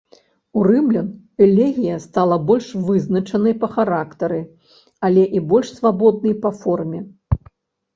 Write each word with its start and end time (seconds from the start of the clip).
У 0.59 0.61
рымлян 0.67 1.11
элегія 1.47 1.99
стала 2.07 2.39
больш 2.49 2.71
вызначанай 2.89 3.55
па 3.63 3.67
характары, 3.77 4.43
але 5.07 5.31
і 5.39 5.47
больш 5.55 5.67
свабоднай 5.81 6.35
па 6.45 6.59
форме. 6.63 7.09